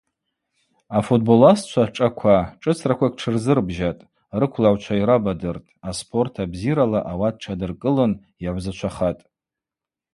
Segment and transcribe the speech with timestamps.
[0.97, 4.07] Афутболасчва шӏаква шӏыцраквакӏ тшырзырбжьатӏ,
[4.39, 9.23] рыквлагӏвчва йрабадыртӏ, аспорт абзирала ауат тшадыркӏылын йагӏвзачвахатӏ.